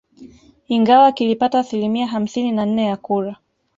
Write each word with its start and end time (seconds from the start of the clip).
Ingawa 0.67 1.11
kilipata 1.11 1.59
asilimia 1.59 2.07
hamsini 2.07 2.51
na 2.51 2.65
nne 2.65 2.85
ya 2.85 2.97
kura 2.97 3.35